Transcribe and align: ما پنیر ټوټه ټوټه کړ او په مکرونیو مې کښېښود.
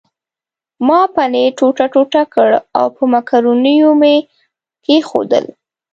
ما 0.87 0.99
پنیر 1.15 1.49
ټوټه 1.57 1.85
ټوټه 1.93 2.23
کړ 2.33 2.49
او 2.77 2.85
په 2.95 3.03
مکرونیو 3.13 3.91
مې 4.01 4.15
کښېښود. 4.83 5.31